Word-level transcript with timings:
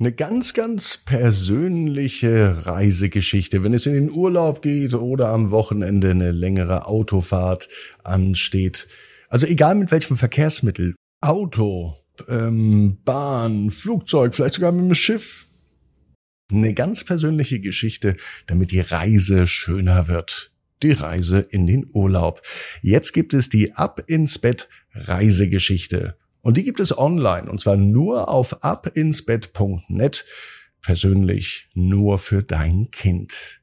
Eine 0.00 0.12
ganz, 0.12 0.54
ganz 0.54 0.96
persönliche 0.96 2.64
Reisegeschichte, 2.64 3.62
wenn 3.62 3.74
es 3.74 3.84
in 3.84 3.92
den 3.92 4.10
Urlaub 4.10 4.62
geht 4.62 4.94
oder 4.94 5.28
am 5.28 5.50
Wochenende 5.50 6.12
eine 6.12 6.30
längere 6.30 6.86
Autofahrt 6.86 7.68
ansteht. 8.02 8.88
Also 9.28 9.46
egal 9.46 9.74
mit 9.74 9.90
welchem 9.90 10.16
Verkehrsmittel, 10.16 10.94
Auto, 11.20 11.98
ähm, 12.28 12.96
Bahn, 13.04 13.70
Flugzeug, 13.70 14.34
vielleicht 14.34 14.54
sogar 14.54 14.72
mit 14.72 14.86
dem 14.86 14.94
Schiff. 14.94 15.46
Eine 16.50 16.72
ganz 16.72 17.04
persönliche 17.04 17.60
Geschichte, 17.60 18.16
damit 18.46 18.70
die 18.70 18.80
Reise 18.80 19.46
schöner 19.46 20.08
wird. 20.08 20.50
Die 20.82 20.92
Reise 20.92 21.40
in 21.40 21.66
den 21.66 21.86
Urlaub. 21.92 22.40
Jetzt 22.80 23.12
gibt 23.12 23.34
es 23.34 23.50
die 23.50 23.74
Ab 23.74 24.00
ins 24.06 24.38
Bett 24.38 24.70
Reisegeschichte. 24.94 26.16
Und 26.42 26.56
die 26.56 26.64
gibt 26.64 26.80
es 26.80 26.96
online, 26.96 27.50
und 27.50 27.60
zwar 27.60 27.76
nur 27.76 28.28
auf 28.28 28.64
abinsbett.net, 28.64 30.24
persönlich 30.80 31.68
nur 31.74 32.18
für 32.18 32.42
dein 32.42 32.90
Kind. 32.90 33.60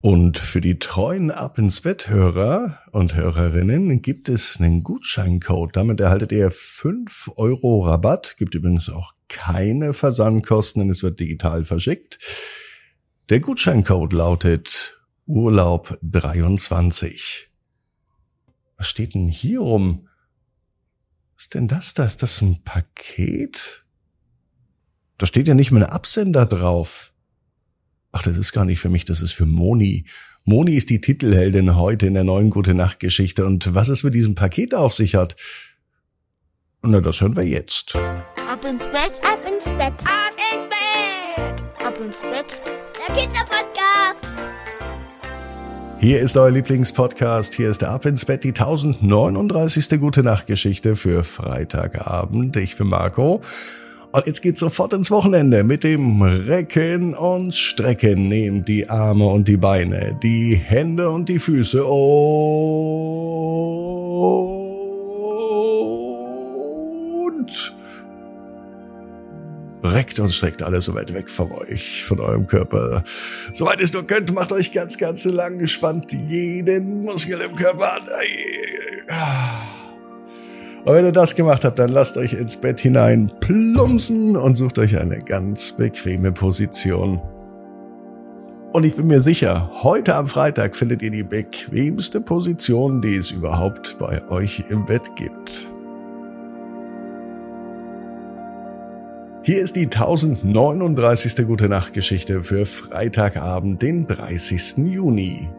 Und 0.00 0.36
für 0.36 0.60
die 0.60 0.78
treuen 0.78 1.30
Ab 1.30 1.56
ins 1.58 1.80
Bett 1.80 2.08
Hörer 2.08 2.78
und 2.92 3.14
Hörerinnen 3.14 4.02
gibt 4.02 4.28
es 4.28 4.60
einen 4.60 4.82
Gutscheincode. 4.82 5.74
Damit 5.74 5.98
erhaltet 5.98 6.30
ihr 6.30 6.50
fünf 6.50 7.30
Euro 7.36 7.86
Rabatt. 7.86 8.36
Gibt 8.36 8.54
übrigens 8.54 8.90
auch 8.90 9.14
keine 9.28 9.94
Versandkosten, 9.94 10.80
denn 10.80 10.90
es 10.90 11.02
wird 11.02 11.20
digital 11.20 11.64
verschickt. 11.64 12.18
Der 13.30 13.40
Gutscheincode 13.40 14.12
lautet 14.12 15.00
Urlaub 15.24 15.98
23. 16.02 17.50
Was 18.76 18.86
steht 18.86 19.14
denn 19.14 19.28
hier 19.28 19.60
rum? 19.60 20.08
Was 21.36 21.44
ist 21.44 21.54
denn 21.54 21.68
das 21.68 21.94
da? 21.94 22.04
Ist 22.04 22.22
das 22.22 22.40
ein 22.40 22.62
Paket? 22.64 23.84
Da 25.18 25.26
steht 25.26 25.48
ja 25.48 25.54
nicht 25.54 25.70
mal 25.70 25.82
ein 25.82 25.90
Absender 25.90 26.46
drauf. 26.46 27.12
Ach, 28.12 28.22
das 28.22 28.36
ist 28.36 28.52
gar 28.52 28.64
nicht 28.64 28.78
für 28.78 28.88
mich, 28.88 29.04
das 29.04 29.20
ist 29.20 29.32
für 29.32 29.46
Moni. 29.46 30.06
Moni 30.44 30.74
ist 30.74 30.90
die 30.90 31.00
Titelheldin 31.00 31.76
heute 31.76 32.06
in 32.06 32.14
der 32.14 32.24
neuen 32.24 32.50
Gute 32.50 32.74
Nacht 32.74 33.00
Geschichte. 33.00 33.44
Und 33.44 33.74
was 33.74 33.88
es 33.88 34.04
mit 34.04 34.14
diesem 34.14 34.34
Paket 34.34 34.74
auf 34.74 34.94
sich 34.94 35.14
hat? 35.14 35.36
Na, 36.82 37.00
das 37.00 37.20
hören 37.20 37.34
wir 37.34 37.44
jetzt. 37.44 37.96
Ab 37.96 38.64
ins 38.64 38.84
Bett, 38.84 39.20
ab 39.24 39.40
ins 39.46 39.64
Bett, 39.64 39.94
ab 40.04 40.34
ins 40.52 40.68
Bett, 40.68 41.84
ab 41.84 41.98
ins 41.98 42.20
Bett. 42.20 42.60
Der 43.08 43.14
Kinderpodcast. 43.16 44.33
Hier 46.04 46.20
ist 46.20 46.36
euer 46.36 46.50
Lieblingspodcast. 46.50 47.54
Hier 47.54 47.70
ist 47.70 47.80
der 47.80 47.88
Ab 47.88 48.04
ins 48.04 48.26
Bett, 48.26 48.44
die 48.44 48.50
1039. 48.50 49.98
Gute 49.98 50.22
Nacht 50.22 50.46
Geschichte 50.46 50.96
für 50.96 51.24
Freitagabend. 51.24 52.58
Ich 52.58 52.76
bin 52.76 52.88
Marco. 52.88 53.40
Und 54.12 54.26
jetzt 54.26 54.42
geht's 54.42 54.60
sofort 54.60 54.92
ins 54.92 55.10
Wochenende 55.10 55.64
mit 55.64 55.82
dem 55.82 56.20
Recken 56.20 57.14
und 57.14 57.54
Strecken. 57.54 58.28
Nehmt 58.28 58.68
die 58.68 58.90
Arme 58.90 59.24
und 59.24 59.48
die 59.48 59.56
Beine, 59.56 60.14
die 60.22 60.56
Hände 60.56 61.08
und 61.08 61.30
die 61.30 61.38
Füße 61.38 61.82
und 61.82 62.44
reckt 69.84 70.18
und 70.18 70.32
streckt 70.32 70.62
alles 70.62 70.86
so 70.86 70.94
weit 70.94 71.12
weg 71.14 71.30
von 71.30 71.52
euch, 71.52 72.04
von 72.04 72.20
eurem 72.20 72.46
Körper. 72.46 73.04
Soweit 73.52 73.80
es 73.80 73.92
nur 73.92 74.06
könnt, 74.06 74.32
macht 74.34 74.52
euch 74.52 74.72
ganz, 74.72 74.98
ganz 74.98 75.24
lang, 75.24 75.66
spannt 75.66 76.12
jeden 76.12 77.02
Muskel 77.02 77.40
im 77.40 77.54
Körper 77.54 77.94
an. 77.94 78.02
Und 80.84 80.94
wenn 80.94 81.04
ihr 81.04 81.12
das 81.12 81.34
gemacht 81.34 81.64
habt, 81.64 81.78
dann 81.78 81.90
lasst 81.90 82.16
euch 82.16 82.34
ins 82.34 82.56
Bett 82.56 82.80
hinein 82.80 83.32
plumpsen 83.40 84.36
und 84.36 84.56
sucht 84.56 84.78
euch 84.78 84.98
eine 84.98 85.18
ganz 85.18 85.72
bequeme 85.72 86.32
Position. 86.32 87.22
Und 88.74 88.84
ich 88.84 88.96
bin 88.96 89.06
mir 89.06 89.22
sicher, 89.22 89.70
heute 89.84 90.16
am 90.16 90.26
Freitag 90.26 90.74
findet 90.74 91.00
ihr 91.00 91.10
die 91.10 91.22
bequemste 91.22 92.20
Position, 92.20 93.00
die 93.00 93.14
es 93.16 93.30
überhaupt 93.30 93.96
bei 93.98 94.28
euch 94.28 94.64
im 94.68 94.84
Bett 94.84 95.14
gibt. 95.14 95.68
Hier 99.46 99.60
ist 99.60 99.76
die 99.76 99.84
1039. 99.84 101.46
Gute 101.46 101.68
Nacht 101.68 101.92
Geschichte 101.92 102.42
für 102.42 102.64
Freitagabend, 102.64 103.82
den 103.82 104.06
30. 104.06 104.78
Juni. 104.78 105.50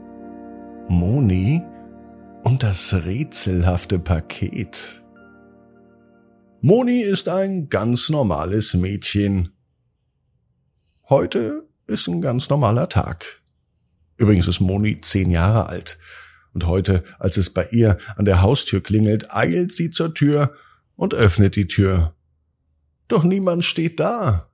Moni 0.89 1.61
und 2.41 2.63
das 2.63 2.95
rätselhafte 2.95 3.99
Paket. 3.99 5.03
Moni 6.61 7.01
ist 7.01 7.29
ein 7.29 7.69
ganz 7.69 8.09
normales 8.09 8.73
Mädchen. 8.73 9.51
Heute 11.07 11.67
ist 11.85 12.07
ein 12.07 12.21
ganz 12.21 12.49
normaler 12.49 12.89
Tag. 12.89 13.43
Übrigens 14.17 14.47
ist 14.47 14.61
Moni 14.61 14.99
zehn 15.01 15.29
Jahre 15.29 15.69
alt. 15.69 15.99
Und 16.55 16.65
heute, 16.65 17.03
als 17.19 17.37
es 17.37 17.51
bei 17.51 17.67
ihr 17.69 17.99
an 18.15 18.25
der 18.25 18.41
Haustür 18.41 18.81
klingelt, 18.81 19.31
eilt 19.31 19.71
sie 19.73 19.91
zur 19.91 20.15
Tür 20.15 20.55
und 20.95 21.13
öffnet 21.13 21.55
die 21.55 21.67
Tür. 21.67 22.14
Doch 23.07 23.23
niemand 23.23 23.63
steht 23.63 23.99
da. 23.99 24.49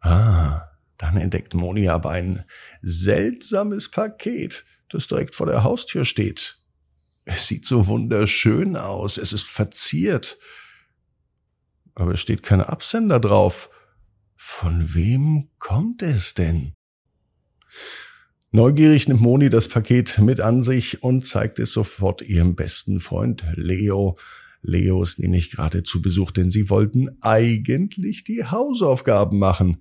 Ah, 0.00 0.68
dann 0.96 1.16
entdeckt 1.16 1.54
Moni 1.54 1.88
aber 1.88 2.10
ein 2.10 2.44
seltsames 2.82 3.90
Paket, 3.90 4.64
das 4.88 5.06
direkt 5.06 5.34
vor 5.34 5.46
der 5.46 5.64
Haustür 5.64 6.04
steht. 6.04 6.60
Es 7.24 7.46
sieht 7.46 7.66
so 7.66 7.88
wunderschön 7.88 8.76
aus, 8.76 9.18
es 9.18 9.32
ist 9.32 9.46
verziert. 9.46 10.38
Aber 11.94 12.14
es 12.14 12.20
steht 12.20 12.42
kein 12.42 12.60
Absender 12.60 13.20
drauf. 13.20 13.70
Von 14.36 14.94
wem 14.94 15.50
kommt 15.58 16.02
es 16.02 16.34
denn? 16.34 16.72
Neugierig 18.50 19.08
nimmt 19.08 19.20
Moni 19.20 19.50
das 19.50 19.68
Paket 19.68 20.18
mit 20.20 20.40
an 20.40 20.62
sich 20.62 21.02
und 21.02 21.26
zeigt 21.26 21.58
es 21.58 21.72
sofort 21.72 22.22
ihrem 22.22 22.56
besten 22.56 22.98
Freund 22.98 23.44
Leo, 23.56 24.16
Leo 24.62 25.02
ist 25.02 25.18
nämlich 25.18 25.50
gerade 25.50 25.82
zu 25.82 26.02
Besuch, 26.02 26.30
denn 26.30 26.50
sie 26.50 26.68
wollten 26.70 27.08
eigentlich 27.20 28.24
die 28.24 28.44
Hausaufgaben 28.44 29.38
machen. 29.38 29.78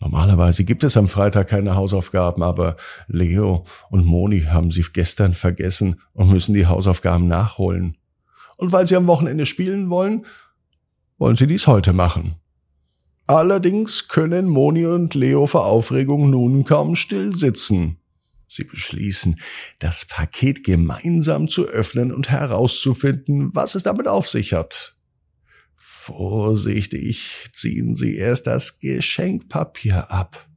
Normalerweise 0.00 0.64
gibt 0.64 0.82
es 0.82 0.96
am 0.96 1.08
Freitag 1.08 1.48
keine 1.48 1.74
Hausaufgaben, 1.74 2.42
aber 2.42 2.76
Leo 3.06 3.66
und 3.90 4.06
Moni 4.06 4.42
haben 4.42 4.70
sie 4.70 4.84
gestern 4.92 5.34
vergessen 5.34 6.00
und 6.12 6.30
müssen 6.30 6.54
die 6.54 6.66
Hausaufgaben 6.66 7.28
nachholen. 7.28 7.98
Und 8.56 8.72
weil 8.72 8.86
sie 8.86 8.96
am 8.96 9.06
Wochenende 9.06 9.44
spielen 9.44 9.90
wollen, 9.90 10.24
wollen 11.18 11.36
sie 11.36 11.46
dies 11.46 11.66
heute 11.66 11.92
machen. 11.92 12.36
Allerdings 13.26 14.08
können 14.08 14.48
Moni 14.48 14.86
und 14.86 15.14
Leo 15.14 15.46
vor 15.46 15.66
Aufregung 15.66 16.30
nun 16.30 16.64
kaum 16.64 16.96
still 16.96 17.36
sitzen. 17.36 17.99
Sie 18.52 18.64
beschließen, 18.64 19.40
das 19.78 20.04
Paket 20.04 20.64
gemeinsam 20.64 21.48
zu 21.48 21.66
öffnen 21.66 22.12
und 22.12 22.30
herauszufinden, 22.30 23.54
was 23.54 23.76
es 23.76 23.84
damit 23.84 24.08
auf 24.08 24.28
sich 24.28 24.54
hat. 24.54 24.96
Vorsichtig 25.76 27.48
ziehen 27.52 27.94
sie 27.94 28.16
erst 28.16 28.48
das 28.48 28.80
Geschenkpapier 28.80 30.10
ab. 30.10 30.48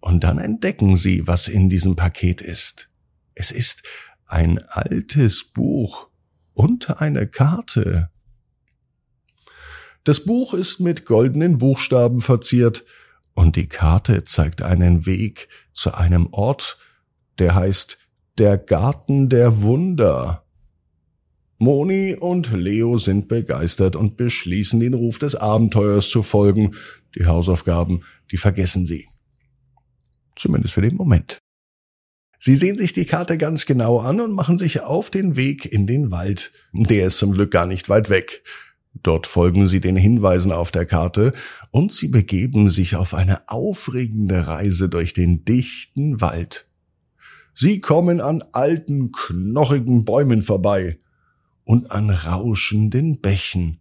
Und 0.00 0.24
dann 0.24 0.38
entdecken 0.38 0.96
sie, 0.96 1.28
was 1.28 1.46
in 1.46 1.68
diesem 1.68 1.94
Paket 1.94 2.40
ist. 2.40 2.90
Es 3.36 3.52
ist 3.52 3.84
ein 4.26 4.58
altes 4.66 5.44
Buch 5.44 6.08
und 6.54 7.00
eine 7.00 7.28
Karte. 7.28 8.08
Das 10.02 10.24
Buch 10.24 10.54
ist 10.54 10.80
mit 10.80 11.06
goldenen 11.06 11.58
Buchstaben 11.58 12.20
verziert 12.20 12.84
und 13.34 13.56
die 13.56 13.68
Karte 13.68 14.24
zeigt 14.24 14.62
einen 14.62 15.06
Weg 15.06 15.48
zu 15.72 15.94
einem 15.94 16.28
Ort, 16.32 16.78
der 17.38 17.54
heißt 17.54 17.98
der 18.38 18.58
Garten 18.58 19.28
der 19.28 19.62
Wunder. 19.62 20.44
Moni 21.58 22.16
und 22.18 22.50
Leo 22.52 22.98
sind 22.98 23.28
begeistert 23.28 23.94
und 23.94 24.16
beschließen, 24.16 24.80
den 24.80 24.94
Ruf 24.94 25.18
des 25.18 25.36
Abenteuers 25.36 26.08
zu 26.08 26.22
folgen. 26.22 26.74
Die 27.14 27.26
Hausaufgaben, 27.26 28.02
die 28.32 28.36
vergessen 28.36 28.84
sie. 28.84 29.06
Zumindest 30.34 30.74
für 30.74 30.82
den 30.82 30.96
Moment. 30.96 31.38
Sie 32.38 32.56
sehen 32.56 32.76
sich 32.76 32.92
die 32.92 33.04
Karte 33.04 33.38
ganz 33.38 33.66
genau 33.66 34.00
an 34.00 34.20
und 34.20 34.32
machen 34.32 34.58
sich 34.58 34.80
auf 34.80 35.10
den 35.10 35.36
Weg 35.36 35.64
in 35.64 35.86
den 35.86 36.10
Wald. 36.10 36.52
Der 36.72 37.06
ist 37.06 37.18
zum 37.18 37.30
Glück 37.30 37.52
gar 37.52 37.66
nicht 37.66 37.88
weit 37.88 38.10
weg. 38.10 38.42
Dort 38.94 39.26
folgen 39.26 39.68
sie 39.68 39.80
den 39.80 39.96
Hinweisen 39.96 40.52
auf 40.52 40.70
der 40.70 40.86
Karte 40.86 41.32
und 41.70 41.92
sie 41.92 42.08
begeben 42.08 42.70
sich 42.70 42.96
auf 42.96 43.14
eine 43.14 43.48
aufregende 43.48 44.46
Reise 44.46 44.88
durch 44.88 45.14
den 45.14 45.44
dichten 45.44 46.20
Wald. 46.20 46.68
Sie 47.54 47.80
kommen 47.80 48.20
an 48.20 48.42
alten, 48.52 49.12
knochigen 49.12 50.04
Bäumen 50.04 50.42
vorbei 50.42 50.98
und 51.64 51.90
an 51.90 52.10
rauschenden 52.10 53.20
Bächen. 53.20 53.80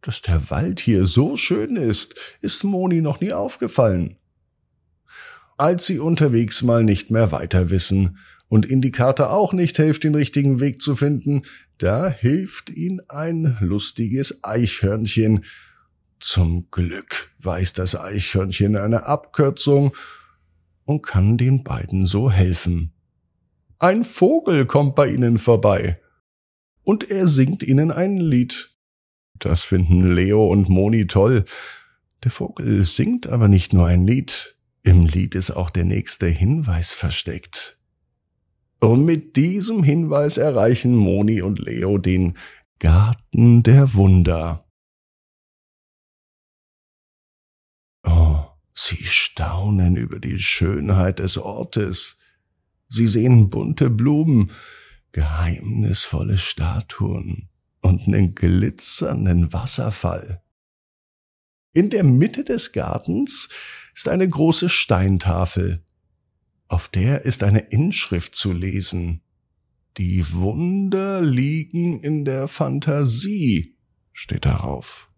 Dass 0.00 0.22
der 0.22 0.50
Wald 0.50 0.80
hier 0.80 1.06
so 1.06 1.36
schön 1.36 1.76
ist, 1.76 2.14
ist 2.40 2.64
Moni 2.64 3.00
noch 3.00 3.20
nie 3.20 3.32
aufgefallen. 3.32 4.16
Als 5.58 5.86
sie 5.86 5.98
unterwegs 5.98 6.62
mal 6.62 6.82
nicht 6.82 7.10
mehr 7.10 7.32
weiter 7.32 7.68
wissen 7.68 8.18
und 8.50 8.66
Indikator 8.66 9.32
auch 9.32 9.52
nicht 9.52 9.76
hilft, 9.76 10.02
den 10.02 10.16
richtigen 10.16 10.58
Weg 10.58 10.82
zu 10.82 10.96
finden, 10.96 11.42
da 11.78 12.10
hilft 12.10 12.68
ihnen 12.68 13.00
ein 13.08 13.56
lustiges 13.60 14.42
Eichhörnchen 14.42 15.44
Zum 16.18 16.68
Glück 16.70 17.30
weiß 17.38 17.72
das 17.72 17.98
Eichhörnchen 17.98 18.76
eine 18.76 19.06
Abkürzung 19.06 19.96
und 20.84 21.02
kann 21.02 21.38
den 21.38 21.62
beiden 21.62 22.04
so 22.04 22.30
helfen. 22.30 22.92
Ein 23.78 24.04
Vogel 24.04 24.66
kommt 24.66 24.96
bei 24.96 25.08
ihnen 25.08 25.38
vorbei 25.38 26.00
und 26.82 27.08
er 27.08 27.28
singt 27.28 27.62
ihnen 27.62 27.92
ein 27.92 28.18
Lied. 28.18 28.74
Das 29.38 29.62
finden 29.62 30.14
Leo 30.14 30.44
und 30.44 30.68
Moni 30.68 31.06
toll. 31.06 31.44
Der 32.24 32.32
Vogel 32.32 32.84
singt 32.84 33.28
aber 33.28 33.46
nicht 33.46 33.72
nur 33.72 33.86
ein 33.86 34.04
Lied, 34.04 34.56
im 34.82 35.06
Lied 35.06 35.36
ist 35.36 35.52
auch 35.52 35.70
der 35.70 35.84
nächste 35.84 36.26
Hinweis 36.26 36.92
versteckt. 36.92 37.79
Und 38.80 39.04
mit 39.04 39.36
diesem 39.36 39.82
Hinweis 39.82 40.38
erreichen 40.38 40.96
Moni 40.96 41.42
und 41.42 41.58
Leo 41.58 41.98
den 41.98 42.36
Garten 42.78 43.62
der 43.62 43.92
Wunder. 43.92 44.66
Oh, 48.02 48.46
sie 48.74 49.04
staunen 49.04 49.96
über 49.96 50.18
die 50.18 50.40
Schönheit 50.40 51.18
des 51.18 51.36
Ortes. 51.36 52.18
Sie 52.88 53.06
sehen 53.06 53.50
bunte 53.50 53.90
Blumen, 53.90 54.50
geheimnisvolle 55.12 56.38
Statuen 56.38 57.50
und 57.82 58.08
einen 58.08 58.34
glitzernden 58.34 59.52
Wasserfall. 59.52 60.42
In 61.74 61.90
der 61.90 62.02
Mitte 62.02 62.44
des 62.44 62.72
Gartens 62.72 63.50
ist 63.94 64.08
eine 64.08 64.28
große 64.28 64.70
Steintafel. 64.70 65.84
Auf 66.70 66.86
der 66.88 67.22
ist 67.22 67.42
eine 67.42 67.58
Inschrift 67.58 68.36
zu 68.36 68.52
lesen. 68.52 69.22
Die 69.96 70.32
Wunder 70.32 71.20
liegen 71.20 72.00
in 72.00 72.24
der 72.24 72.46
Fantasie, 72.46 73.76
steht 74.12 74.44
darauf. 74.44 75.10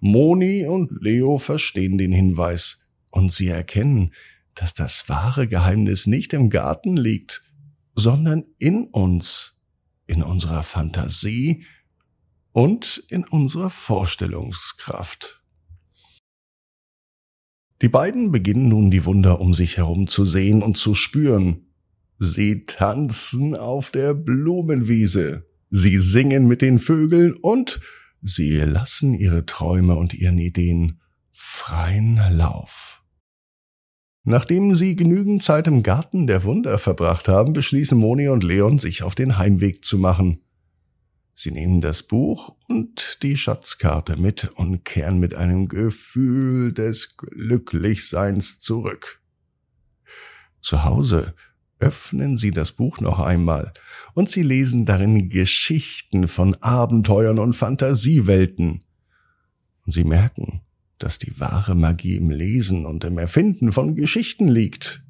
Moni 0.00 0.66
und 0.66 0.90
Leo 1.00 1.38
verstehen 1.38 1.96
den 1.96 2.12
Hinweis 2.12 2.86
und 3.10 3.32
sie 3.32 3.48
erkennen, 3.48 4.12
dass 4.54 4.74
das 4.74 5.08
wahre 5.08 5.48
Geheimnis 5.48 6.06
nicht 6.06 6.34
im 6.34 6.50
Garten 6.50 6.98
liegt, 6.98 7.42
sondern 7.94 8.44
in 8.58 8.84
uns, 8.84 9.62
in 10.06 10.22
unserer 10.22 10.62
Fantasie 10.62 11.64
und 12.52 13.02
in 13.08 13.24
unserer 13.24 13.70
Vorstellungskraft. 13.70 15.37
Die 17.80 17.88
beiden 17.88 18.32
beginnen 18.32 18.68
nun 18.68 18.90
die 18.90 19.04
Wunder 19.04 19.40
um 19.40 19.54
sich 19.54 19.76
herum 19.76 20.08
zu 20.08 20.24
sehen 20.24 20.62
und 20.62 20.76
zu 20.76 20.94
spüren. 20.94 21.68
Sie 22.18 22.64
tanzen 22.66 23.54
auf 23.54 23.90
der 23.90 24.14
Blumenwiese. 24.14 25.46
Sie 25.70 25.98
singen 25.98 26.48
mit 26.48 26.62
den 26.62 26.78
Vögeln 26.78 27.34
und 27.40 27.80
sie 28.20 28.56
lassen 28.56 29.14
ihre 29.14 29.46
Träume 29.46 29.94
und 29.94 30.14
ihren 30.14 30.38
Ideen 30.38 31.00
freien 31.30 32.20
Lauf. 32.30 33.02
Nachdem 34.24 34.74
sie 34.74 34.96
genügend 34.96 35.42
Zeit 35.42 35.68
im 35.68 35.82
Garten 35.82 36.26
der 36.26 36.42
Wunder 36.44 36.78
verbracht 36.78 37.28
haben, 37.28 37.52
beschließen 37.52 37.96
Moni 37.96 38.28
und 38.28 38.42
Leon, 38.42 38.78
sich 38.78 39.02
auf 39.02 39.14
den 39.14 39.38
Heimweg 39.38 39.84
zu 39.84 39.98
machen. 39.98 40.42
Sie 41.40 41.52
nehmen 41.52 41.80
das 41.80 42.02
Buch 42.02 42.56
und 42.66 43.22
die 43.22 43.36
Schatzkarte 43.36 44.16
mit 44.16 44.50
und 44.56 44.84
kehren 44.84 45.20
mit 45.20 45.36
einem 45.36 45.68
Gefühl 45.68 46.72
des 46.72 47.16
Glücklichseins 47.16 48.58
zurück. 48.58 49.22
Zu 50.60 50.82
Hause 50.82 51.36
öffnen 51.78 52.38
Sie 52.38 52.50
das 52.50 52.72
Buch 52.72 52.98
noch 52.98 53.20
einmal 53.20 53.72
und 54.14 54.28
Sie 54.28 54.42
lesen 54.42 54.84
darin 54.84 55.30
Geschichten 55.30 56.26
von 56.26 56.56
Abenteuern 56.56 57.38
und 57.38 57.52
Fantasiewelten. 57.52 58.80
Und 59.86 59.92
Sie 59.92 60.02
merken, 60.02 60.62
dass 60.98 61.20
die 61.20 61.38
wahre 61.38 61.76
Magie 61.76 62.16
im 62.16 62.30
Lesen 62.30 62.84
und 62.84 63.04
im 63.04 63.16
Erfinden 63.16 63.70
von 63.70 63.94
Geschichten 63.94 64.48
liegt. 64.48 65.04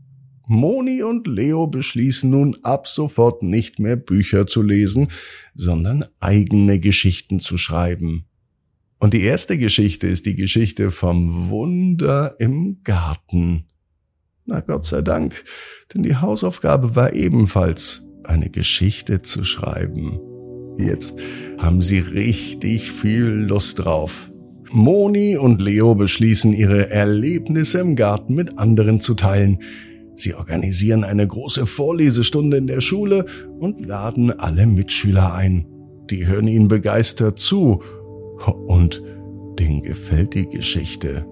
Moni 0.48 1.02
und 1.02 1.26
Leo 1.26 1.66
beschließen 1.66 2.30
nun 2.30 2.56
ab 2.62 2.88
sofort 2.88 3.42
nicht 3.42 3.78
mehr 3.78 3.96
Bücher 3.96 4.46
zu 4.46 4.62
lesen, 4.62 5.08
sondern 5.54 6.06
eigene 6.20 6.80
Geschichten 6.80 7.38
zu 7.38 7.58
schreiben. 7.58 8.24
Und 8.98 9.14
die 9.14 9.22
erste 9.22 9.58
Geschichte 9.58 10.08
ist 10.08 10.26
die 10.26 10.34
Geschichte 10.34 10.90
vom 10.90 11.50
Wunder 11.50 12.34
im 12.38 12.82
Garten. 12.82 13.66
Na 14.46 14.60
Gott 14.60 14.86
sei 14.86 15.02
Dank, 15.02 15.44
denn 15.92 16.02
die 16.02 16.16
Hausaufgabe 16.16 16.96
war 16.96 17.12
ebenfalls, 17.12 18.02
eine 18.24 18.48
Geschichte 18.48 19.20
zu 19.20 19.44
schreiben. 19.44 20.18
Jetzt 20.78 21.18
haben 21.58 21.82
sie 21.82 21.98
richtig 21.98 22.90
viel 22.90 23.24
Lust 23.24 23.80
drauf. 23.80 24.30
Moni 24.70 25.36
und 25.36 25.60
Leo 25.60 25.94
beschließen, 25.94 26.52
ihre 26.52 26.90
Erlebnisse 26.90 27.78
im 27.80 27.96
Garten 27.96 28.34
mit 28.34 28.58
anderen 28.58 29.00
zu 29.00 29.14
teilen. 29.14 29.60
Sie 30.18 30.34
organisieren 30.34 31.04
eine 31.04 31.26
große 31.26 31.64
Vorlesestunde 31.64 32.56
in 32.56 32.66
der 32.66 32.80
Schule 32.80 33.24
und 33.58 33.86
laden 33.86 34.32
alle 34.32 34.66
Mitschüler 34.66 35.32
ein. 35.32 35.64
Die 36.10 36.26
hören 36.26 36.48
ihnen 36.48 36.66
begeistert 36.66 37.38
zu. 37.38 37.80
Und 38.66 39.00
denen 39.58 39.82
gefällt 39.82 40.34
die 40.34 40.48
Geschichte. 40.48 41.24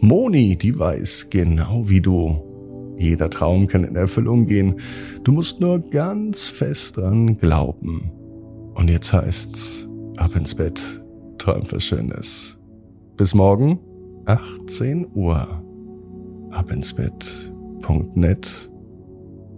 Moni, 0.00 0.56
die 0.56 0.76
weiß 0.76 1.28
genau 1.30 1.88
wie 1.88 2.00
du, 2.00 2.96
jeder 2.98 3.30
Traum 3.30 3.68
kann 3.68 3.84
in 3.84 3.94
Erfüllung 3.94 4.46
gehen. 4.46 4.80
Du 5.22 5.32
musst 5.32 5.60
nur 5.60 5.78
ganz 5.78 6.48
fest 6.48 6.96
dran 6.96 7.38
glauben. 7.38 8.10
Und 8.74 8.90
jetzt 8.90 9.12
heißt's, 9.12 9.88
ab 10.16 10.34
ins 10.34 10.56
Bett, 10.56 10.80
träum 11.38 11.62
was 11.70 11.84
Schönes. 11.84 12.58
Bis 13.16 13.34
morgen, 13.34 13.78
18 14.26 15.06
Uhr. 15.14 15.62
Ab 16.50 16.70
ins 16.70 16.92
Bett.net. 16.92 17.51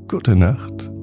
Gute 0.08 0.36
Nacht 0.36 0.93